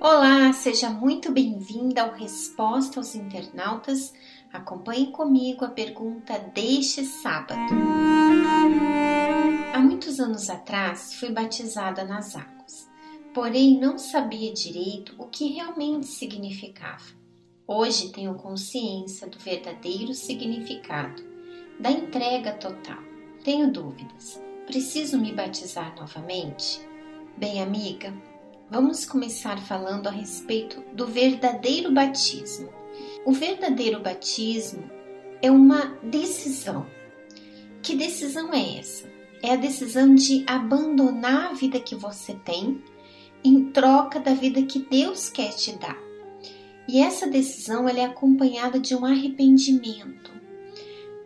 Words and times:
Olá, 0.00 0.54
seja 0.54 0.88
muito 0.88 1.30
bem-vinda 1.30 2.00
ao 2.00 2.14
Resposta 2.14 2.98
aos 2.98 3.14
Internautas. 3.14 4.14
Acompanhe 4.50 5.08
comigo 5.08 5.66
a 5.66 5.68
pergunta 5.68 6.38
deste 6.54 7.04
sábado. 7.04 7.74
Há 9.74 9.78
muitos 9.78 10.18
anos 10.18 10.48
atrás 10.48 11.12
fui 11.12 11.30
batizada 11.30 12.06
nas 12.06 12.34
águas, 12.34 12.88
porém 13.34 13.78
não 13.78 13.98
sabia 13.98 14.50
direito 14.50 15.14
o 15.18 15.26
que 15.26 15.52
realmente 15.52 16.06
significava. 16.06 17.04
Hoje 17.68 18.12
tenho 18.12 18.34
consciência 18.36 19.26
do 19.26 19.38
verdadeiro 19.38 20.14
significado, 20.14 21.35
da 21.78 21.90
entrega 21.90 22.52
total. 22.52 22.98
Tenho 23.44 23.70
dúvidas. 23.70 24.42
Preciso 24.66 25.18
me 25.18 25.32
batizar 25.32 25.94
novamente? 25.96 26.80
Bem, 27.36 27.62
amiga, 27.62 28.12
vamos 28.70 29.04
começar 29.04 29.58
falando 29.60 30.08
a 30.08 30.10
respeito 30.10 30.82
do 30.92 31.06
verdadeiro 31.06 31.92
batismo. 31.92 32.68
O 33.24 33.32
verdadeiro 33.32 34.00
batismo 34.00 34.90
é 35.42 35.50
uma 35.50 35.96
decisão. 36.02 36.86
Que 37.82 37.94
decisão 37.94 38.52
é 38.52 38.78
essa? 38.78 39.08
É 39.42 39.52
a 39.52 39.56
decisão 39.56 40.14
de 40.14 40.44
abandonar 40.46 41.50
a 41.50 41.52
vida 41.52 41.78
que 41.78 41.94
você 41.94 42.34
tem 42.34 42.82
em 43.44 43.70
troca 43.70 44.18
da 44.18 44.34
vida 44.34 44.62
que 44.62 44.80
Deus 44.80 45.28
quer 45.28 45.50
te 45.50 45.72
dar. 45.78 45.96
E 46.88 47.00
essa 47.00 47.28
decisão 47.28 47.88
ela 47.88 48.00
é 48.00 48.04
acompanhada 48.04 48.80
de 48.80 48.94
um 48.94 49.04
arrependimento. 49.04 50.35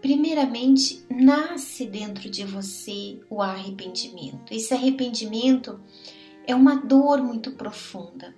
Primeiramente, 0.00 1.04
nasce 1.10 1.84
dentro 1.86 2.30
de 2.30 2.44
você 2.44 3.20
o 3.28 3.42
arrependimento. 3.42 4.52
Esse 4.52 4.72
arrependimento 4.72 5.80
é 6.46 6.54
uma 6.54 6.76
dor 6.76 7.22
muito 7.22 7.52
profunda. 7.52 8.34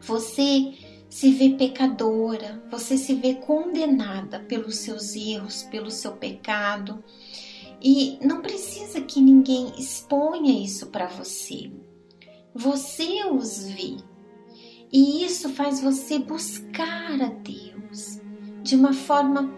Você 0.00 0.74
se 1.08 1.32
vê 1.32 1.50
pecadora, 1.50 2.62
você 2.70 2.98
se 2.98 3.14
vê 3.14 3.34
condenada 3.34 4.40
pelos 4.40 4.76
seus 4.76 5.14
erros, 5.14 5.62
pelo 5.64 5.90
seu 5.90 6.12
pecado. 6.12 7.02
E 7.80 8.18
não 8.22 8.42
precisa 8.42 9.00
que 9.00 9.20
ninguém 9.20 9.72
exponha 9.78 10.52
isso 10.52 10.86
para 10.88 11.06
você. 11.06 11.70
Você 12.54 13.24
os 13.24 13.68
vê, 13.68 13.96
e 14.92 15.24
isso 15.24 15.50
faz 15.50 15.80
você 15.80 16.18
buscar 16.18 17.20
a 17.20 17.28
Deus 17.28 18.20
de 18.62 18.74
uma 18.74 18.92
forma 18.92 19.54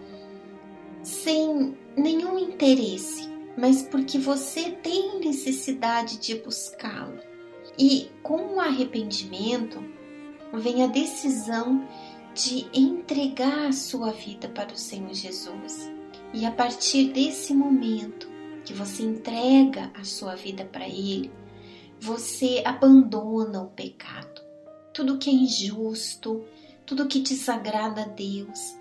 sem 1.09 1.77
nenhum 1.97 2.37
interesse, 2.37 3.29
mas 3.57 3.83
porque 3.83 4.17
você 4.17 4.71
tem 4.71 5.19
necessidade 5.19 6.17
de 6.17 6.35
buscá-lo. 6.35 7.19
E 7.77 8.09
com 8.23 8.55
o 8.55 8.59
arrependimento 8.59 9.83
vem 10.53 10.83
a 10.83 10.87
decisão 10.87 11.87
de 12.33 12.67
entregar 12.73 13.67
a 13.67 13.71
sua 13.71 14.11
vida 14.11 14.47
para 14.49 14.73
o 14.73 14.77
Senhor 14.77 15.13
Jesus. 15.13 15.91
E 16.33 16.45
a 16.45 16.51
partir 16.51 17.11
desse 17.11 17.53
momento 17.53 18.29
que 18.63 18.73
você 18.73 19.03
entrega 19.03 19.91
a 19.95 20.03
sua 20.03 20.35
vida 20.35 20.63
para 20.65 20.87
Ele, 20.87 21.31
você 21.99 22.61
abandona 22.65 23.61
o 23.61 23.67
pecado 23.67 24.49
tudo 24.99 25.17
que 25.17 25.29
é 25.29 25.33
injusto, 25.33 26.43
tudo 26.85 27.07
que 27.07 27.21
desagrada 27.21 28.01
a 28.01 28.05
Deus. 28.05 28.77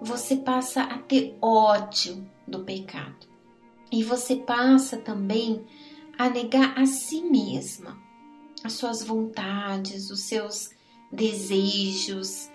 Você 0.00 0.36
passa 0.36 0.82
a 0.82 0.98
ter 0.98 1.36
ódio 1.40 2.28
do 2.46 2.64
pecado. 2.64 3.26
E 3.90 4.02
você 4.04 4.36
passa 4.36 4.96
também 4.98 5.64
a 6.18 6.28
negar 6.28 6.78
a 6.78 6.84
si 6.84 7.22
mesma, 7.22 7.96
as 8.62 8.74
suas 8.74 9.02
vontades, 9.02 10.10
os 10.10 10.20
seus 10.20 10.70
desejos, 11.10 12.50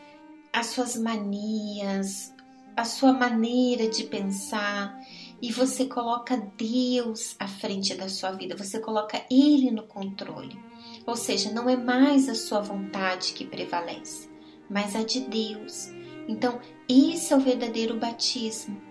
as 0.52 0.68
suas 0.68 0.96
manias, 0.96 2.34
a 2.75 2.85
sua 2.85 3.13
maneira 3.13 3.88
de 3.88 4.03
pensar 4.03 4.96
e 5.41 5.52
você 5.52 5.85
coloca 5.85 6.38
Deus 6.58 7.35
à 7.40 7.47
frente 7.47 7.94
da 7.96 8.08
sua 8.08 8.31
vida, 8.31 8.56
você 8.56 8.79
coloca 8.79 9.22
Ele 9.29 9.72
no 9.72 9.84
controle. 9.84 10.58
Ou 11.06 11.18
seja, 11.18 11.52
não 11.52 11.69
é 11.69 11.75
mais 11.75 12.29
a 12.29 12.35
sua 12.35 12.62
vontade 12.62 13.34
que 13.34 13.46
prevalece, 13.46 14.29
mas 14.69 14.96
a 14.96 15.03
de 15.03 15.19
Deus. 15.19 15.90
Então, 16.28 16.59
esse 16.88 17.34
é 17.34 17.35
o 17.35 17.39
verdadeiro 17.39 17.97
batismo. 17.97 18.81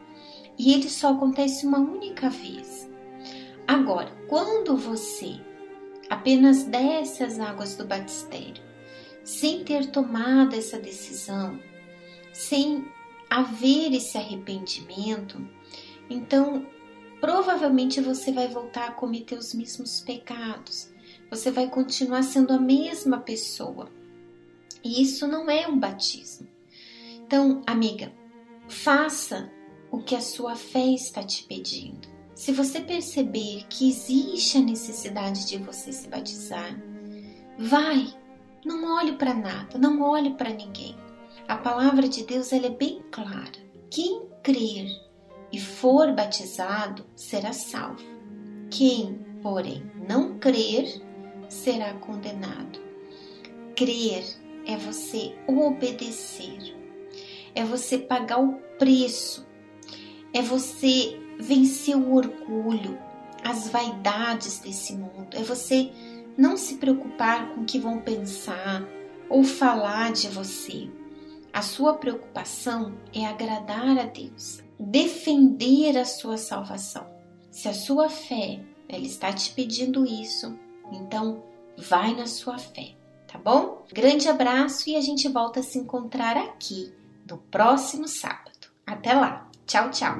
E 0.59 0.73
ele 0.75 0.89
só 0.89 1.13
acontece 1.13 1.67
uma 1.67 1.79
única 1.79 2.29
vez. 2.29 2.91
Agora, 3.67 4.11
quando 4.29 4.77
você 4.77 5.41
apenas 6.11 6.65
desce 6.65 7.25
as 7.25 7.39
águas 7.39 7.77
do 7.77 7.87
batistério, 7.87 8.63
sem 9.25 9.65
ter 9.65 9.91
tomado 9.91 10.55
essa 10.55 10.79
decisão, 10.79 11.59
sem 12.33 12.85
haver 13.31 13.95
esse 13.95 14.19
arrependimento, 14.19 15.39
então 16.11 16.67
provavelmente 17.21 18.01
você 18.01 18.31
vai 18.33 18.49
voltar 18.49 18.89
a 18.89 18.93
cometer 18.93 19.37
os 19.37 19.55
mesmos 19.55 20.01
pecados 20.01 20.93
você 21.33 21.51
vai 21.51 21.67
continuar 21.67 22.23
sendo 22.25 22.53
a 22.53 22.61
mesma 22.61 23.19
pessoa. 23.19 23.89
E 24.85 25.01
isso 25.01 25.27
não 25.27 25.49
é 25.49 25.67
um 25.67 25.79
batismo. 25.79 26.47
Então, 27.33 27.63
amiga, 27.67 28.13
faça 28.69 29.51
o 29.91 30.03
que 30.03 30.15
a 30.15 30.21
sua 30.21 30.55
fé 30.55 30.85
está 30.89 31.23
te 31.23 31.45
pedindo. 31.45 32.07
Se 32.35 32.53
você 32.53 32.79
perceber 32.79 33.65
que 33.71 33.89
existe 33.89 34.59
a 34.59 34.61
necessidade 34.61 35.47
de 35.47 35.57
você 35.57 35.91
se 35.93 36.07
batizar, 36.11 36.79
vai. 37.59 38.13
Não 38.63 38.99
olhe 38.99 39.13
para 39.13 39.33
nada, 39.33 39.79
não 39.79 40.03
olhe 40.03 40.35
para 40.35 40.51
ninguém. 40.51 40.95
A 41.49 41.57
palavra 41.57 42.07
de 42.07 42.23
Deus 42.23 42.53
ela 42.53 42.67
é 42.67 42.71
bem 42.77 43.03
clara. 43.11 43.51
Quem 43.91 44.27
crer 44.43 44.89
e 45.51 45.59
for 45.59 46.13
batizado 46.13 47.07
será 47.17 47.55
salvo. 47.55 48.05
Quem, 48.71 49.15
porém, 49.41 49.91
não 50.07 50.39
crer 50.39 51.01
será 51.49 51.95
condenado. 51.95 52.79
Crer 53.75 54.23
é 54.67 54.77
você 54.77 55.35
obedecer, 55.49 56.82
é 57.55 57.65
você 57.65 57.99
pagar 57.99 58.41
o 58.41 58.55
preço, 58.79 59.47
é 60.33 60.41
você 60.41 61.21
vencer 61.39 61.97
o 61.97 62.15
orgulho, 62.15 62.99
as 63.45 63.69
vaidades 63.69 64.61
desse 64.61 64.95
mundo, 64.95 65.29
é 65.33 65.43
você 65.43 65.91
não 66.37 66.57
se 66.57 66.77
preocupar 66.77 67.55
com 67.55 67.63
o 67.63 67.65
que 67.65 67.79
vão 67.79 68.01
pensar 68.01 68.83
ou 69.29 69.45
falar 69.45 70.13
de 70.13 70.29
você. 70.29 70.91
A 71.53 71.61
sua 71.61 71.95
preocupação 71.95 72.95
é 73.13 73.27
agradar 73.27 73.99
a 73.99 74.05
Deus, 74.05 74.63
defender 74.79 75.99
a 75.99 76.05
sua 76.05 76.39
salvação. 76.39 77.07
Se 77.51 77.69
a 77.69 77.75
sua 77.75 78.09
fé 78.09 78.61
ela 78.89 79.05
está 79.05 79.33
te 79.33 79.53
pedindo 79.53 80.07
isso, 80.07 80.59
então, 80.91 81.43
vai 81.77 82.15
na 82.15 82.27
sua 82.27 82.59
fé, 82.59 82.95
tá 83.27 83.39
bom? 83.39 83.85
Grande 83.93 84.29
abraço 84.29 84.89
e 84.89 84.97
a 84.97 85.01
gente 85.01 85.29
volta 85.29 85.61
a 85.61 85.63
se 85.63 85.79
encontrar 85.79 86.37
aqui 86.37 86.93
no 87.29 87.39
próximo 87.39 88.09
sábado. 88.09 88.69
Até 88.87 89.15
lá. 89.15 89.49
Tchau, 89.67 89.91
tchau. 89.91 90.17